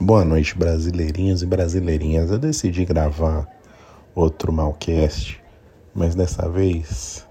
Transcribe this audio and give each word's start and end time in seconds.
Boa 0.00 0.24
noite, 0.24 0.58
brasileirinhos 0.58 1.40
e 1.40 1.46
brasileirinhas. 1.46 2.28
Eu 2.28 2.38
decidi 2.38 2.84
gravar 2.84 3.48
outro 4.12 4.52
Malcast, 4.52 5.40
mas 5.94 6.16
dessa 6.16 6.48
vez 6.48 7.24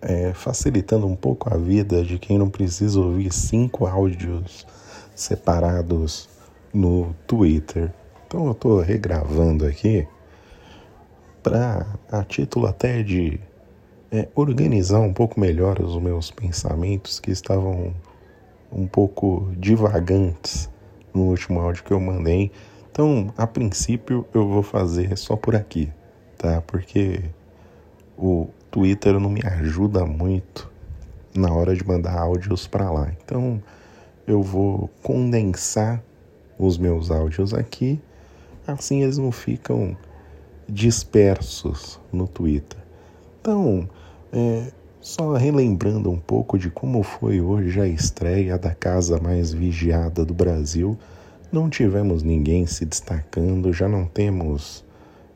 é, 0.00 0.32
facilitando 0.32 1.06
um 1.06 1.14
pouco 1.14 1.52
a 1.52 1.56
vida 1.58 2.02
de 2.02 2.18
quem 2.18 2.38
não 2.38 2.48
precisa 2.48 2.98
ouvir 2.98 3.30
cinco 3.30 3.86
áudios 3.86 4.66
separados 5.14 6.30
no 6.72 7.14
Twitter. 7.26 7.92
Então 8.26 8.46
eu 8.46 8.52
estou 8.52 8.80
regravando 8.80 9.66
aqui 9.66 10.08
para 11.42 11.86
a 12.10 12.24
título 12.24 12.66
até 12.66 13.02
de 13.02 13.38
é, 14.10 14.26
organizar 14.34 15.00
um 15.00 15.12
pouco 15.12 15.38
melhor 15.38 15.78
os 15.78 16.00
meus 16.00 16.30
pensamentos 16.30 17.20
que 17.20 17.30
estavam 17.30 17.94
um 18.72 18.86
pouco 18.86 19.52
divagantes 19.58 20.70
no 21.16 21.22
último 21.22 21.60
áudio 21.60 21.82
que 21.82 21.92
eu 21.92 21.98
mandei. 21.98 22.52
Então, 22.92 23.32
a 23.36 23.46
princípio, 23.46 24.26
eu 24.34 24.46
vou 24.46 24.62
fazer 24.62 25.16
só 25.16 25.34
por 25.34 25.56
aqui, 25.56 25.90
tá? 26.36 26.60
Porque 26.66 27.22
o 28.16 28.48
Twitter 28.70 29.18
não 29.18 29.30
me 29.30 29.40
ajuda 29.44 30.04
muito 30.04 30.70
na 31.34 31.52
hora 31.52 31.74
de 31.74 31.86
mandar 31.86 32.18
áudios 32.18 32.66
para 32.66 32.90
lá. 32.90 33.10
Então, 33.24 33.62
eu 34.26 34.42
vou 34.42 34.90
condensar 35.02 36.02
os 36.58 36.76
meus 36.76 37.10
áudios 37.10 37.54
aqui, 37.54 38.00
assim 38.66 39.02
eles 39.02 39.18
não 39.18 39.30
ficam 39.30 39.96
dispersos 40.68 42.00
no 42.12 42.26
Twitter. 42.26 42.80
Então, 43.40 43.88
é, 44.32 44.72
só 45.06 45.34
relembrando 45.34 46.10
um 46.10 46.18
pouco 46.18 46.58
de 46.58 46.68
como 46.68 47.00
foi 47.04 47.40
hoje 47.40 47.80
a 47.80 47.86
estreia 47.86 48.58
da 48.58 48.74
casa 48.74 49.20
mais 49.20 49.52
vigiada 49.52 50.24
do 50.24 50.34
Brasil, 50.34 50.98
não 51.52 51.70
tivemos 51.70 52.24
ninguém 52.24 52.66
se 52.66 52.84
destacando, 52.84 53.72
já 53.72 53.88
não 53.88 54.04
temos, 54.04 54.84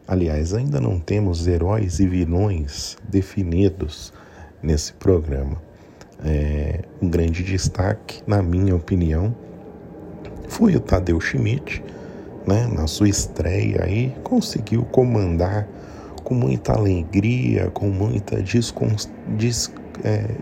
aliás, 0.09 0.55
ainda 0.55 0.81
não 0.81 0.99
temos 0.99 1.47
heróis 1.47 2.01
e 2.01 2.07
vilões 2.09 2.99
definidos 3.09 4.13
nesse 4.61 4.93
programa. 4.95 5.63
É, 6.25 6.81
um 7.01 7.09
grande 7.09 7.45
destaque, 7.45 8.25
na 8.27 8.43
minha 8.43 8.75
opinião, 8.75 9.33
foi 10.49 10.75
o 10.75 10.81
Tadeu 10.81 11.21
Schmidt, 11.21 11.81
né, 12.45 12.67
na 12.67 12.89
sua 12.89 13.09
estreia 13.09 13.85
aí, 13.85 14.13
conseguiu 14.25 14.83
comandar 14.83 15.69
com 16.31 16.35
muita 16.37 16.75
alegria, 16.75 17.73
com 17.73 17.89
muita 17.89 18.37
é, 20.05 20.37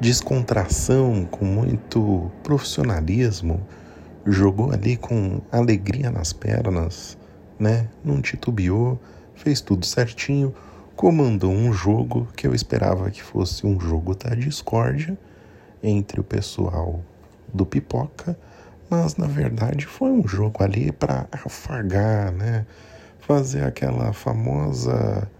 descontração, 0.00 1.24
com 1.30 1.44
muito 1.44 2.32
profissionalismo, 2.42 3.64
jogou 4.26 4.72
ali 4.72 4.96
com 4.96 5.40
alegria 5.52 6.10
nas 6.10 6.32
pernas, 6.32 7.16
né? 7.60 7.88
Não 8.04 8.20
titubeou, 8.20 8.98
fez 9.36 9.60
tudo 9.60 9.86
certinho, 9.86 10.52
comandou 10.96 11.52
um 11.52 11.72
jogo 11.72 12.26
que 12.36 12.48
eu 12.48 12.52
esperava 12.52 13.08
que 13.08 13.22
fosse 13.22 13.64
um 13.64 13.78
jogo 13.78 14.16
da 14.16 14.34
discórdia 14.34 15.16
entre 15.80 16.18
o 16.18 16.24
pessoal 16.24 16.98
do 17.54 17.64
Pipoca, 17.64 18.36
mas 18.90 19.14
na 19.14 19.28
verdade 19.28 19.86
foi 19.86 20.10
um 20.10 20.26
jogo 20.26 20.64
ali 20.64 20.90
para 20.90 21.28
afagar, 21.30 22.32
né? 22.32 22.66
Fazer 23.30 23.62
aquela 23.62 24.12
famosa 24.12 25.30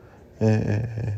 é, 0.40 1.12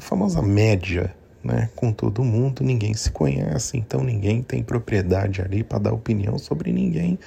famosa 0.00 0.40
média 0.40 1.14
né, 1.42 1.68
com 1.76 1.92
todo 1.92 2.24
mundo, 2.24 2.64
ninguém 2.64 2.94
se 2.94 3.10
conhece, 3.10 3.76
então 3.76 4.02
ninguém 4.02 4.42
tem 4.42 4.62
propriedade 4.62 5.42
ali 5.42 5.62
para 5.62 5.80
dar 5.80 5.92
opinião 5.92 6.38
sobre 6.38 6.72
ninguém. 6.72 7.18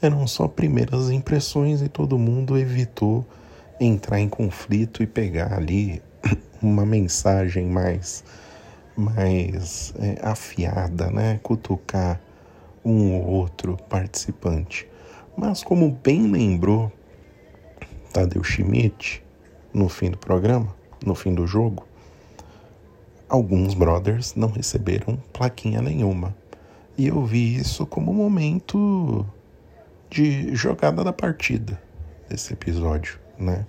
Eram 0.00 0.26
só 0.26 0.48
primeiras 0.48 1.10
impressões 1.10 1.82
e 1.82 1.88
todo 1.90 2.18
mundo 2.18 2.56
evitou 2.56 3.26
entrar 3.78 4.20
em 4.20 4.28
conflito 4.30 5.02
e 5.02 5.06
pegar 5.06 5.52
ali 5.52 6.00
uma 6.62 6.86
mensagem 6.86 7.66
mais 7.66 8.24
mais 8.96 9.92
é, 9.98 10.18
afiada, 10.26 11.10
né, 11.10 11.38
cutucar 11.42 12.18
um 12.82 13.12
ou 13.12 13.26
outro 13.26 13.76
participante. 13.90 14.88
Mas 15.36 15.62
como 15.62 15.90
bem 16.02 16.30
lembrou 16.30 16.90
Tadeu 18.16 18.42
Schmidt 18.42 19.22
no 19.74 19.90
fim 19.90 20.10
do 20.10 20.16
programa, 20.16 20.74
no 21.04 21.14
fim 21.14 21.34
do 21.34 21.46
jogo, 21.46 21.86
alguns 23.28 23.74
brothers 23.74 24.34
não 24.34 24.48
receberam 24.48 25.18
plaquinha 25.34 25.82
nenhuma. 25.82 26.34
E 26.96 27.08
eu 27.08 27.22
vi 27.26 27.56
isso 27.56 27.84
como 27.84 28.10
um 28.10 28.14
momento 28.14 29.26
de 30.08 30.56
jogada 30.56 31.04
da 31.04 31.12
partida 31.12 31.78
desse 32.26 32.54
episódio, 32.54 33.20
né? 33.38 33.66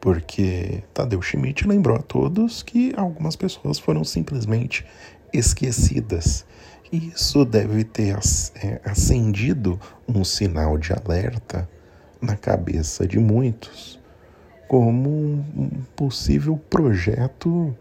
Porque 0.00 0.82
Tadeu 0.94 1.20
Schmidt 1.20 1.68
lembrou 1.68 1.98
a 1.98 2.02
todos 2.02 2.62
que 2.62 2.94
algumas 2.96 3.36
pessoas 3.36 3.78
foram 3.78 4.02
simplesmente 4.02 4.86
esquecidas. 5.30 6.46
E 6.90 7.08
isso 7.08 7.44
deve 7.44 7.84
ter 7.84 8.16
é, 8.62 8.80
acendido 8.82 9.78
um 10.08 10.24
sinal 10.24 10.78
de 10.78 10.90
alerta 10.94 11.68
na 12.24 12.36
cabeça 12.36 13.06
de 13.06 13.18
muitos 13.18 14.00
como 14.66 15.10
um 15.56 15.70
possível 15.94 16.58
projeto 16.70 17.74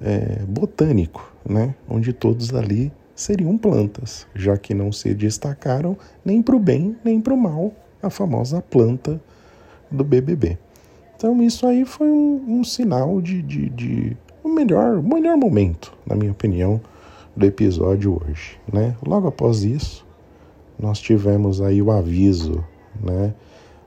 é, 0.00 0.42
botânico, 0.46 1.32
né? 1.48 1.74
onde 1.88 2.12
todos 2.12 2.54
ali 2.54 2.92
seriam 3.14 3.56
plantas, 3.56 4.26
já 4.34 4.56
que 4.56 4.74
não 4.74 4.92
se 4.92 5.14
destacaram 5.14 5.96
nem 6.24 6.42
para 6.42 6.54
o 6.56 6.58
bem 6.58 6.96
nem 7.04 7.20
para 7.20 7.34
o 7.34 7.36
mal, 7.36 7.72
a 8.02 8.10
famosa 8.10 8.60
planta 8.60 9.20
do 9.90 10.04
BBB. 10.04 10.58
Então 11.16 11.42
isso 11.42 11.66
aí 11.66 11.84
foi 11.84 12.08
um, 12.08 12.58
um 12.58 12.64
sinal 12.64 13.20
de, 13.20 13.40
de, 13.42 13.68
de 13.70 14.16
um 14.44 14.52
melhor, 14.52 15.02
melhor 15.02 15.36
momento, 15.36 15.92
na 16.06 16.14
minha 16.14 16.32
opinião, 16.32 16.80
do 17.36 17.46
episódio 17.46 18.20
hoje. 18.22 18.58
Né? 18.70 18.94
Logo 19.06 19.28
após 19.28 19.62
isso, 19.62 20.06
nós 20.78 20.98
tivemos 21.00 21.60
aí 21.60 21.80
o 21.80 21.90
aviso, 21.90 22.64
né? 23.00 23.32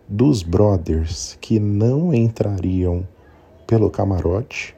Dos 0.07 0.43
brothers 0.43 1.37
que 1.41 1.59
não 1.59 2.13
entrariam 2.13 3.07
pelo 3.65 3.89
camarote, 3.89 4.75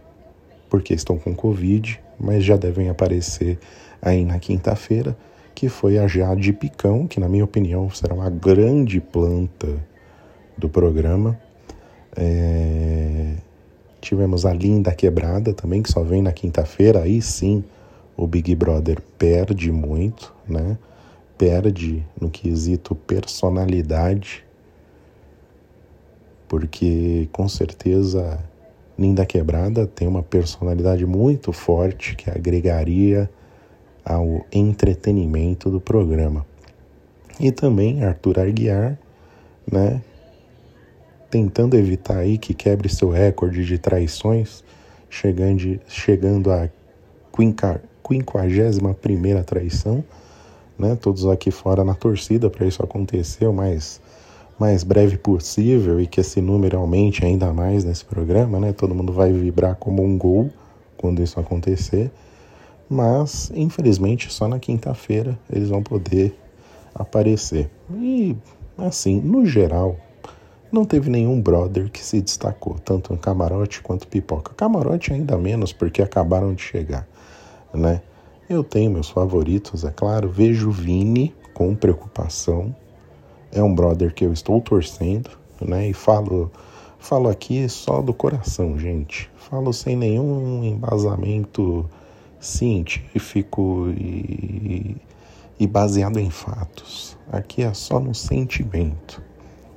porque 0.69 0.93
estão 0.93 1.17
com 1.17 1.35
Covid, 1.35 1.99
mas 2.19 2.43
já 2.43 2.55
devem 2.55 2.89
aparecer 2.89 3.59
aí 4.01 4.23
na 4.23 4.39
quinta-feira, 4.39 5.17
que 5.53 5.69
foi 5.69 5.97
a 5.97 6.07
Jade 6.07 6.53
Picão, 6.53 7.07
que 7.07 7.19
na 7.19 7.27
minha 7.27 7.43
opinião 7.43 7.89
será 7.89 8.13
uma 8.13 8.29
grande 8.29 9.01
planta 9.01 9.67
do 10.57 10.69
programa. 10.69 11.39
É... 12.15 13.33
Tivemos 13.99 14.45
a 14.45 14.53
Linda 14.53 14.93
Quebrada 14.93 15.53
também, 15.53 15.81
que 15.81 15.91
só 15.91 16.03
vem 16.03 16.21
na 16.21 16.31
quinta-feira, 16.31 17.01
aí 17.01 17.21
sim 17.21 17.63
o 18.15 18.25
Big 18.25 18.55
Brother 18.55 19.01
perde 19.17 19.71
muito, 19.71 20.33
né? 20.47 20.77
Perde 21.37 22.03
no 22.19 22.29
quesito 22.29 22.95
personalidade 22.95 24.46
porque 26.47 27.27
com 27.31 27.47
certeza 27.47 28.39
Linda 28.97 29.25
Quebrada 29.25 29.85
tem 29.85 30.07
uma 30.07 30.23
personalidade 30.23 31.05
muito 31.05 31.51
forte 31.51 32.15
que 32.15 32.29
agregaria 32.29 33.29
ao 34.03 34.45
entretenimento 34.51 35.69
do 35.69 35.79
programa. 35.79 36.45
E 37.39 37.51
também 37.51 38.03
Arthur 38.03 38.39
Arguiar, 38.39 38.97
né, 39.71 40.01
tentando 41.29 41.75
evitar 41.75 42.17
aí 42.17 42.37
que 42.37 42.53
quebre 42.53 42.89
seu 42.89 43.09
recorde 43.09 43.65
de 43.65 43.77
traições, 43.77 44.63
chegando, 45.09 45.79
chegando 45.87 46.51
à 46.51 46.69
51 47.35 48.93
primeira 48.93 49.43
traição, 49.43 50.03
né, 50.79 50.97
todos 50.99 51.27
aqui 51.27 51.51
fora 51.51 51.83
na 51.83 51.93
torcida 51.93 52.49
para 52.49 52.65
isso 52.65 52.81
acontecer, 52.81 53.51
mas 53.51 54.01
mais 54.59 54.83
breve 54.83 55.17
possível 55.17 55.99
e 55.99 56.07
que 56.07 56.19
esse 56.19 56.41
número 56.41 56.77
aumente 56.77 57.23
ainda 57.23 57.53
mais 57.53 57.83
nesse 57.83 58.03
programa, 58.03 58.59
né? 58.59 58.73
Todo 58.73 58.95
mundo 58.95 59.13
vai 59.13 59.31
vibrar 59.31 59.75
como 59.75 60.03
um 60.03 60.17
gol 60.17 60.49
quando 60.97 61.21
isso 61.21 61.39
acontecer. 61.39 62.11
Mas, 62.89 63.51
infelizmente, 63.53 64.31
só 64.31 64.47
na 64.47 64.59
quinta-feira 64.59 65.37
eles 65.51 65.69
vão 65.69 65.83
poder 65.83 66.37
aparecer. 66.95 67.69
E, 67.93 68.35
assim, 68.77 69.19
no 69.19 69.45
geral, 69.45 69.97
não 70.71 70.85
teve 70.85 71.09
nenhum 71.09 71.39
brother 71.39 71.89
que 71.89 72.03
se 72.03 72.21
destacou, 72.21 72.75
tanto 72.79 73.13
no 73.13 73.19
camarote 73.19 73.81
quanto 73.81 74.07
pipoca. 74.07 74.53
Camarote 74.55 75.13
ainda 75.13 75.37
menos, 75.37 75.71
porque 75.71 76.01
acabaram 76.01 76.53
de 76.53 76.61
chegar, 76.61 77.07
né? 77.73 78.01
Eu 78.49 78.63
tenho 78.63 78.89
meus 78.89 79.09
favoritos, 79.09 79.83
é 79.83 79.91
claro. 79.91 80.29
Vejo 80.29 80.71
Vini 80.71 81.35
com 81.53 81.75
preocupação, 81.75 82.73
é 83.51 83.61
um 83.61 83.73
brother 83.73 84.13
que 84.13 84.25
eu 84.25 84.33
estou 84.33 84.61
torcendo, 84.61 85.29
né? 85.61 85.89
E 85.89 85.93
falo, 85.93 86.51
falo 86.99 87.29
aqui 87.29 87.67
só 87.69 88.01
do 88.01 88.13
coração, 88.13 88.77
gente. 88.77 89.29
Falo 89.37 89.71
sem 89.71 89.95
nenhum 89.95 90.63
embasamento 90.63 91.89
científico 92.39 93.87
e, 93.97 94.97
e 95.59 95.67
baseado 95.67 96.19
em 96.19 96.29
fatos. 96.29 97.17
Aqui 97.31 97.63
é 97.63 97.73
só 97.73 97.99
no 97.99 98.13
sentimento. 98.13 99.21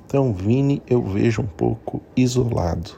Então, 0.05 0.33
Vini, 0.33 0.81
eu 0.87 1.01
vejo 1.01 1.41
um 1.41 1.47
pouco 1.47 2.01
isolado. 2.15 2.91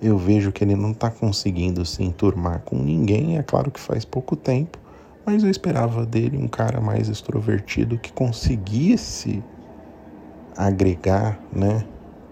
Eu 0.00 0.16
vejo 0.16 0.52
que 0.52 0.62
ele 0.62 0.76
não 0.76 0.92
está 0.92 1.10
conseguindo 1.10 1.84
se 1.84 2.04
enturmar 2.04 2.60
com 2.60 2.76
ninguém. 2.76 3.38
É 3.38 3.42
claro 3.42 3.70
que 3.70 3.80
faz 3.80 4.04
pouco 4.04 4.36
tempo, 4.36 4.78
mas 5.26 5.42
eu 5.42 5.50
esperava 5.50 6.06
dele 6.06 6.36
um 6.36 6.46
cara 6.46 6.80
mais 6.80 7.08
extrovertido 7.08 7.98
que 7.98 8.12
conseguisse 8.12 9.42
agregar, 10.58 11.38
né, 11.52 11.84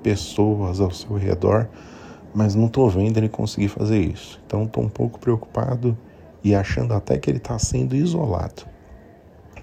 pessoas 0.03 0.81
ao 0.81 0.91
seu 0.91 1.17
redor, 1.17 1.69
mas 2.35 2.57
não 2.57 2.67
estou 2.67 2.91
vendo 2.91 3.17
ele 3.19 3.29
conseguir 3.29 3.69
fazer 3.69 4.01
isso. 4.01 4.43
Então, 4.45 4.65
estou 4.65 4.83
um 4.83 4.89
pouco 4.89 5.21
preocupado 5.21 5.97
e 6.43 6.53
achando 6.53 6.93
até 6.93 7.17
que 7.19 7.31
ele 7.31 7.39
está 7.39 7.57
sendo 7.57 7.95
isolado. 7.95 8.65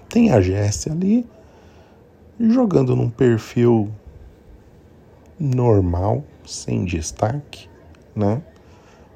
Tem 0.08 0.32
a 0.32 0.40
Jessie 0.40 0.90
ali 0.90 1.26
jogando 2.40 2.96
num 2.96 3.10
perfil 3.10 3.90
normal, 5.38 6.24
sem 6.46 6.84
destaque, 6.84 7.68
né? 8.16 8.42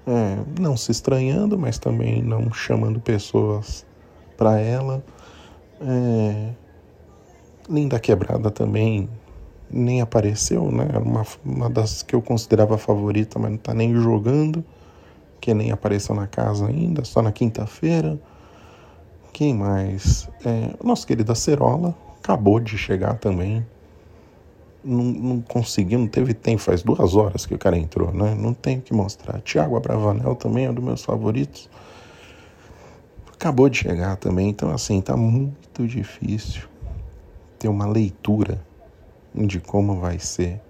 É, 0.07 0.39
não 0.61 0.77
se 0.77 0.91
estranhando, 0.91 1.59
mas 1.59 1.79
também 1.79 2.23
não 2.23 2.53
chamando 2.53 3.01
pessoas 3.01 3.87
para 4.37 4.59
ela. 4.61 5.03
É, 5.81 6.51
Linda 7.69 8.01
Quebrada 8.01 8.51
também 8.51 9.09
nem 9.71 10.01
apareceu, 10.01 10.71
né? 10.71 10.87
Era 10.89 11.01
uma, 11.01 11.27
uma 11.45 11.71
das 11.71 12.03
que 12.03 12.15
eu 12.15 12.23
considerava 12.23 12.79
favorita, 12.79 13.39
mas 13.39 13.51
não 13.51 13.59
tá 13.59 13.75
nem 13.75 13.95
jogando, 13.95 14.65
que 15.41 15.53
nem 15.53 15.71
apareceu 15.71 16.15
na 16.15 16.27
casa 16.27 16.67
ainda, 16.67 17.05
só 17.05 17.23
na 17.23 17.33
quinta-feira. 17.33 18.19
Quem 19.33 19.55
mais? 19.55 20.29
É, 20.45 20.75
nosso 20.83 21.07
querido 21.07 21.31
Acerola 21.31 21.95
acabou 22.19 22.59
de 22.59 22.77
chegar 22.77 23.19
também. 23.19 23.65
Não, 24.83 25.05
não 25.05 25.41
conseguiu, 25.41 25.99
não 25.99 26.07
teve 26.09 26.33
tempo, 26.33 26.63
faz 26.63 26.83
duas 26.83 27.15
horas 27.15 27.45
que 27.45 27.55
o 27.55 27.59
cara 27.59 27.77
entrou, 27.77 28.13
né? 28.13 28.35
Não 28.35 28.55
tem 28.55 28.79
o 28.79 28.83
que 28.83 28.95
mostrar. 28.95 29.41
Tiago 29.41 29.77
Abravanel 29.77 30.35
também 30.35 30.65
é 30.65 30.71
um 30.71 30.75
dos 30.75 30.85
meus 30.85 31.05
favoritos. 31.05 31.69
Acabou 33.33 33.69
de 33.69 33.79
chegar 33.79 34.17
também, 34.17 34.49
então 34.49 34.71
assim, 34.71 35.01
tá 35.01 35.17
muito 35.17 35.87
difícil 35.87 36.63
ter 37.59 37.69
uma 37.69 37.87
leitura 37.87 38.61
de 39.47 39.61
como 39.61 40.01
vai 40.01 40.19
ser 40.19 40.61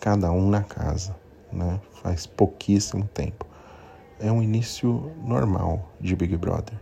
cada 0.00 0.30
um 0.32 0.48
na 0.48 0.62
casa, 0.62 1.16
né? 1.52 1.80
Faz 2.02 2.26
pouquíssimo 2.26 3.04
tempo. 3.14 3.46
É 4.18 4.30
um 4.30 4.42
início 4.42 5.12
normal 5.24 5.90
de 6.00 6.14
Big 6.14 6.36
Brother 6.36 6.78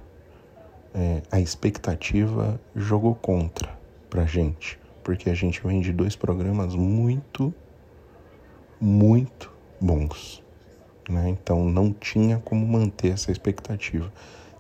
é, 0.94 1.23
a 1.31 1.41
expectativa 1.41 2.61
jogou 2.75 3.15
contra 3.15 3.79
pra 4.09 4.25
gente, 4.25 4.79
porque 5.05 5.31
a 5.31 5.35
gente 5.35 5.62
vem 5.65 5.81
de 5.81 5.93
dois 5.93 6.17
programas 6.17 6.75
muito, 6.75 7.55
muito 8.81 9.53
bons. 9.81 10.43
Né? 11.09 11.29
Então 11.31 11.65
não 11.65 11.93
tinha 11.93 12.38
como 12.38 12.67
manter 12.67 13.12
essa 13.12 13.31
expectativa. 13.31 14.12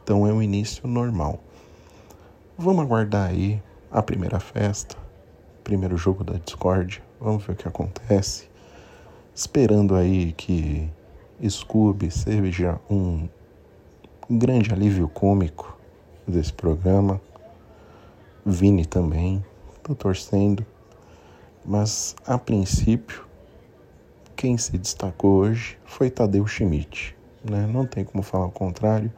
Então 0.02 0.26
é 0.26 0.32
um 0.32 0.42
início 0.42 0.86
normal. 0.88 1.40
Vamos 2.56 2.84
aguardar 2.84 3.30
aí 3.30 3.62
a 3.90 4.02
primeira 4.02 4.38
festa, 4.38 4.96
primeiro 5.70 5.96
jogo 5.96 6.24
da 6.24 6.32
Discord, 6.32 7.00
vamos 7.20 7.44
ver 7.44 7.52
o 7.52 7.56
que 7.56 7.68
acontece. 7.68 8.48
Esperando 9.32 9.94
aí 9.94 10.32
que 10.32 10.90
Scooby 11.48 12.10
seja 12.10 12.80
um 12.90 13.28
grande 14.28 14.72
alívio 14.72 15.08
cômico 15.08 15.78
desse 16.26 16.52
programa. 16.52 17.20
Vini 18.44 18.84
também, 18.84 19.44
estou 19.76 19.94
torcendo. 19.94 20.66
Mas 21.64 22.16
a 22.26 22.36
princípio, 22.36 23.24
quem 24.34 24.58
se 24.58 24.76
destacou 24.76 25.36
hoje 25.36 25.78
foi 25.84 26.10
Tadeu 26.10 26.48
Schmidt, 26.48 27.16
né? 27.48 27.64
Não 27.72 27.86
tem 27.86 28.04
como 28.04 28.24
falar 28.24 28.46
o 28.46 28.50
contrário. 28.50 29.12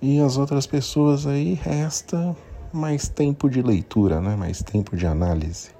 E 0.00 0.20
as 0.20 0.36
outras 0.36 0.68
pessoas 0.68 1.26
aí 1.26 1.54
resta 1.54 2.36
mais 2.72 3.08
tempo 3.08 3.48
de 3.48 3.62
leitura, 3.62 4.20
né? 4.20 4.36
Mais 4.36 4.62
tempo 4.62 4.96
de 4.96 5.06
análise. 5.06 5.70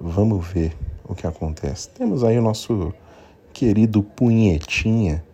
Vamos 0.00 0.46
ver 0.46 0.76
o 1.04 1.14
que 1.14 1.26
acontece. 1.26 1.88
Temos 1.90 2.24
aí 2.24 2.38
o 2.38 2.42
nosso 2.42 2.92
querido 3.52 4.02
Punhetinha, 4.02 5.24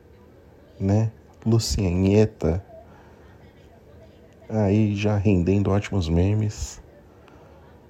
né? 0.79 1.11
Lucianeta 1.45 2.65
aí 4.49 4.95
já 4.97 5.17
rendendo 5.17 5.71
ótimos 5.71 6.09
memes. 6.09 6.81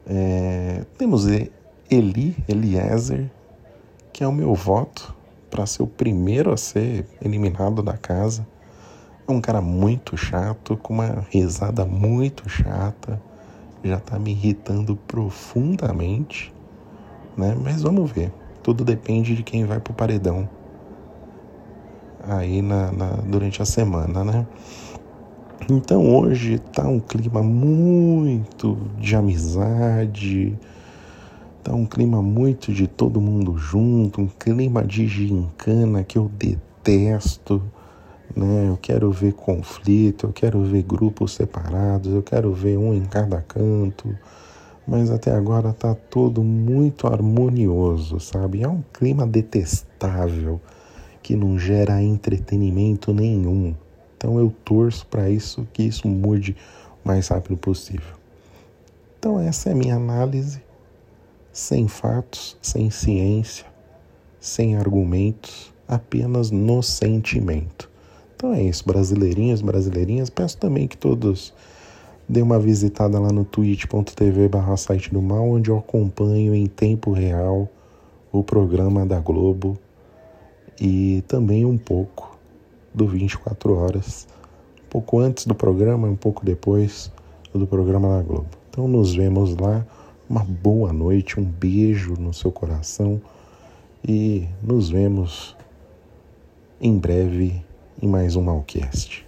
É, 0.07 0.85
temos 0.97 1.27
Eli 1.91 2.37
Eliezer, 2.49 3.31
que 4.13 4.25
é 4.25 4.27
o 4.27 4.33
meu 4.33 4.55
voto 4.55 5.15
para 5.51 5.65
ser 5.67 5.83
o 5.83 5.87
primeiro 5.87 6.53
a 6.53 6.57
ser 6.57 7.07
eliminado 7.23 7.83
da 7.83 7.97
casa. 7.97 8.47
É 9.29 9.31
um 9.31 9.43
cara 9.43 9.61
muito 9.61 10.17
chato, 10.17 10.75
com 10.79 10.95
uma 10.95 11.27
risada 11.31 11.85
muito 11.85 12.49
chata, 12.49 13.21
já 13.85 14.01
tá 14.01 14.19
me 14.19 14.31
irritando 14.31 14.97
profundamente, 14.97 16.51
né? 17.37 17.55
Mas 17.63 17.83
vamos 17.83 18.11
ver. 18.11 18.33
Tudo 18.63 18.87
depende 18.87 19.37
de 19.37 19.43
quem 19.43 19.67
vai 19.67 19.81
pro 19.81 19.93
paredão 19.93 20.49
aí 22.27 22.63
na, 22.63 22.91
na 22.91 23.07
durante 23.27 23.61
a 23.61 23.67
semana, 23.67 24.25
né? 24.25 24.47
Então 25.69 26.17
hoje 26.17 26.59
tá 26.59 26.89
um 26.89 26.99
clima 26.99 27.43
muito 27.43 28.79
de 28.99 29.15
amizade, 29.15 30.59
tá 31.63 31.75
um 31.75 31.85
clima 31.85 32.23
muito 32.23 32.73
de 32.73 32.87
todo 32.87 33.21
mundo 33.21 33.59
junto, 33.59 34.23
um 34.23 34.27
clima 34.27 34.83
de 34.85 35.07
gincana 35.07 36.03
que 36.03 36.17
eu 36.17 36.31
detesto, 36.31 37.63
né? 38.37 38.69
Eu 38.69 38.77
quero 38.77 39.11
ver 39.11 39.33
conflito, 39.33 40.27
eu 40.27 40.33
quero 40.33 40.63
ver 40.63 40.83
grupos 40.83 41.35
separados, 41.35 42.13
eu 42.13 42.23
quero 42.23 42.53
ver 42.53 42.77
um 42.79 42.95
em 42.95 43.05
cada 43.05 43.41
canto, 43.41 44.17
mas 44.87 45.11
até 45.11 45.33
agora 45.33 45.73
tá 45.73 45.95
tudo 45.95 46.43
muito 46.43 47.07
harmonioso, 47.07 48.19
sabe? 48.21 48.63
É 48.63 48.69
um 48.69 48.83
clima 48.93 49.27
detestável 49.27 50.61
que 51.23 51.37
não 51.37 51.59
gera 51.59 52.03
entretenimento 52.03 53.13
nenhum. 53.13 53.75
Então 54.17 54.39
eu 54.39 54.53
torço 54.65 55.07
para 55.07 55.29
isso 55.31 55.69
que 55.73 55.83
isso 55.83 56.09
mude 56.09 56.57
o 57.05 57.09
mais 57.09 57.29
rápido 57.29 57.57
possível. 57.57 58.17
Então 59.19 59.39
essa 59.39 59.69
é 59.69 59.73
a 59.73 59.77
minha 59.77 59.97
análise, 59.97 60.63
sem 61.53 61.87
fatos, 61.87 62.57
sem 62.63 62.91
ciência, 62.91 63.67
sem 64.41 64.77
argumentos, 64.77 65.73
apenas 65.87 66.51
no 66.51 66.83
sentimento. 66.83 67.91
Então 68.39 68.55
é 68.55 68.63
isso, 68.63 68.85
brasileirinhos, 68.87 69.61
brasileirinhas. 69.61 70.31
Peço 70.31 70.57
também 70.59 70.87
que 70.87 70.97
todos 70.97 71.53
dêem 72.29 72.45
uma 72.45 72.57
visitada 72.57 73.19
lá 73.19 73.33
no 73.33 73.45
twitch.tv 73.45 74.49
barra 74.49 74.77
site 74.77 75.13
do 75.13 75.21
mal, 75.21 75.45
onde 75.45 75.71
eu 75.71 75.79
acompanho 75.79 76.55
em 76.55 76.67
tempo 76.67 77.11
real 77.11 77.69
o 78.31 78.45
programa 78.45 79.05
da 79.05 79.19
Globo 79.19 79.77
e 80.81 81.25
também 81.27 81.65
um 81.65 81.77
pouco 81.77 82.39
do 82.95 83.09
24 83.09 83.75
Horas, 83.75 84.29
um 84.87 84.89
pouco 84.89 85.19
antes 85.19 85.45
do 85.45 85.55
programa 85.57 86.07
e 86.07 86.11
um 86.13 86.17
pouco 86.17 86.47
depois 86.47 87.11
do 87.53 87.67
programa 87.67 88.19
na 88.19 88.23
Globo. 88.23 88.51
Então 88.71 88.87
nos 88.87 89.17
vemos 89.17 89.57
lá. 89.57 89.85
Uma 90.31 90.45
boa 90.45 90.93
noite, 90.93 91.41
um 91.41 91.45
beijo 91.45 92.15
no 92.15 92.33
seu 92.33 92.53
coração 92.53 93.21
e 94.07 94.47
nos 94.63 94.91
vemos 94.91 95.57
em 96.81 96.97
breve 96.97 97.67
em 98.01 98.09
mais 98.09 98.37
um 98.37 98.43
Malcast. 98.43 99.28